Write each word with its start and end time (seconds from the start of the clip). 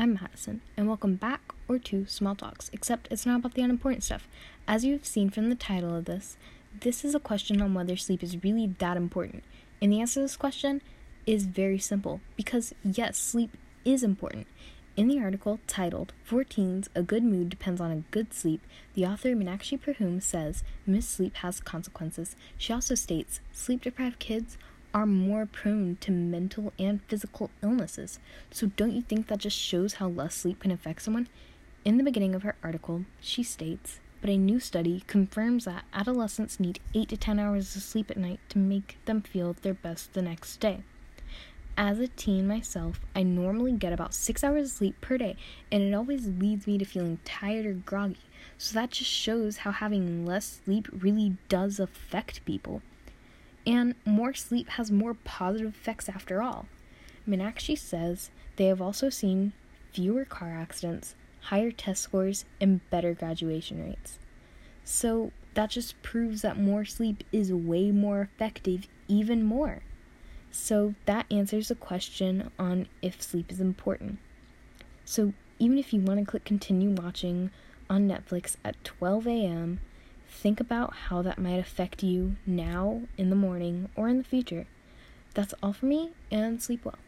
I'm 0.00 0.14
Madison, 0.14 0.60
and 0.76 0.86
welcome 0.86 1.16
back 1.16 1.40
or 1.66 1.80
to 1.80 2.06
Small 2.06 2.36
Talks, 2.36 2.70
except 2.72 3.08
it's 3.10 3.26
not 3.26 3.40
about 3.40 3.54
the 3.54 3.62
unimportant 3.62 4.04
stuff. 4.04 4.28
As 4.68 4.84
you 4.84 4.92
have 4.92 5.04
seen 5.04 5.28
from 5.28 5.50
the 5.50 5.56
title 5.56 5.92
of 5.92 6.04
this, 6.04 6.36
this 6.82 7.04
is 7.04 7.16
a 7.16 7.18
question 7.18 7.60
on 7.60 7.74
whether 7.74 7.96
sleep 7.96 8.22
is 8.22 8.44
really 8.44 8.68
that 8.78 8.96
important. 8.96 9.42
And 9.82 9.92
the 9.92 10.00
answer 10.00 10.20
to 10.20 10.20
this 10.20 10.36
question 10.36 10.82
is 11.26 11.46
very 11.46 11.80
simple 11.80 12.20
because 12.36 12.72
yes, 12.84 13.18
sleep 13.18 13.56
is 13.84 14.04
important. 14.04 14.46
In 14.96 15.08
the 15.08 15.18
article 15.18 15.58
titled 15.66 16.12
For 16.22 16.44
Teens, 16.44 16.88
A 16.94 17.02
Good 17.02 17.24
Mood 17.24 17.48
Depends 17.48 17.80
on 17.80 17.90
a 17.90 18.04
Good 18.12 18.32
Sleep, 18.32 18.64
the 18.94 19.04
author 19.04 19.30
Meenakshi 19.30 19.80
Prabhu 19.80 20.22
says 20.22 20.62
Miss 20.86 21.08
sleep 21.08 21.34
has 21.38 21.58
consequences. 21.58 22.36
She 22.56 22.72
also 22.72 22.94
states 22.94 23.40
sleep 23.52 23.82
deprived 23.82 24.20
kids 24.20 24.58
are 24.98 25.06
more 25.06 25.46
prone 25.46 25.96
to 26.00 26.10
mental 26.10 26.72
and 26.76 27.00
physical 27.04 27.50
illnesses. 27.62 28.18
So, 28.50 28.66
don't 28.66 28.90
you 28.90 29.00
think 29.00 29.28
that 29.28 29.38
just 29.38 29.56
shows 29.56 29.94
how 29.94 30.08
less 30.08 30.34
sleep 30.34 30.58
can 30.58 30.72
affect 30.72 31.02
someone? 31.02 31.28
In 31.84 31.98
the 31.98 32.02
beginning 32.02 32.34
of 32.34 32.42
her 32.42 32.56
article, 32.64 33.04
she 33.20 33.44
states, 33.44 34.00
but 34.20 34.28
a 34.28 34.36
new 34.36 34.58
study 34.58 35.04
confirms 35.06 35.66
that 35.66 35.84
adolescents 35.94 36.58
need 36.58 36.80
8 36.96 37.10
to 37.10 37.16
10 37.16 37.38
hours 37.38 37.76
of 37.76 37.82
sleep 37.82 38.10
at 38.10 38.16
night 38.16 38.40
to 38.48 38.58
make 38.58 38.98
them 39.04 39.22
feel 39.22 39.52
their 39.52 39.74
best 39.74 40.14
the 40.14 40.22
next 40.22 40.56
day. 40.56 40.82
As 41.76 42.00
a 42.00 42.08
teen 42.08 42.48
myself, 42.48 42.98
I 43.14 43.22
normally 43.22 43.70
get 43.70 43.92
about 43.92 44.14
6 44.14 44.42
hours 44.42 44.72
of 44.72 44.76
sleep 44.78 45.00
per 45.00 45.16
day, 45.16 45.36
and 45.70 45.80
it 45.80 45.94
always 45.94 46.26
leads 46.26 46.66
me 46.66 46.76
to 46.76 46.84
feeling 46.84 47.20
tired 47.24 47.66
or 47.66 47.74
groggy. 47.74 48.18
So 48.56 48.74
that 48.74 48.90
just 48.90 49.12
shows 49.12 49.58
how 49.58 49.70
having 49.70 50.26
less 50.26 50.60
sleep 50.64 50.88
really 50.90 51.36
does 51.48 51.78
affect 51.78 52.44
people. 52.44 52.82
And 53.68 53.96
more 54.06 54.32
sleep 54.32 54.70
has 54.70 54.90
more 54.90 55.12
positive 55.12 55.74
effects 55.74 56.08
after 56.08 56.40
all. 56.40 56.64
Meenakshi 57.28 57.76
says 57.76 58.30
they 58.56 58.64
have 58.64 58.80
also 58.80 59.10
seen 59.10 59.52
fewer 59.92 60.24
car 60.24 60.48
accidents, 60.48 61.14
higher 61.42 61.70
test 61.70 62.00
scores, 62.00 62.46
and 62.62 62.80
better 62.88 63.12
graduation 63.12 63.84
rates. 63.84 64.18
So 64.84 65.32
that 65.52 65.68
just 65.68 66.00
proves 66.00 66.40
that 66.40 66.58
more 66.58 66.86
sleep 66.86 67.22
is 67.30 67.52
way 67.52 67.90
more 67.90 68.22
effective, 68.22 68.88
even 69.06 69.42
more. 69.42 69.82
So 70.50 70.94
that 71.04 71.26
answers 71.30 71.68
the 71.68 71.74
question 71.74 72.50
on 72.58 72.88
if 73.02 73.20
sleep 73.20 73.52
is 73.52 73.60
important. 73.60 74.18
So 75.04 75.34
even 75.58 75.76
if 75.76 75.92
you 75.92 76.00
want 76.00 76.20
to 76.20 76.24
click 76.24 76.46
continue 76.46 76.92
watching 76.92 77.50
on 77.90 78.08
Netflix 78.08 78.56
at 78.64 78.82
12 78.82 79.26
a.m., 79.26 79.80
Think 80.28 80.60
about 80.60 80.94
how 80.94 81.22
that 81.22 81.38
might 81.38 81.58
affect 81.58 82.02
you 82.02 82.36
now, 82.46 83.02
in 83.16 83.30
the 83.30 83.36
morning, 83.36 83.88
or 83.96 84.08
in 84.08 84.18
the 84.18 84.24
future. 84.24 84.66
That's 85.34 85.54
all 85.62 85.72
for 85.72 85.86
me, 85.86 86.10
and 86.30 86.62
sleep 86.62 86.84
well. 86.84 86.98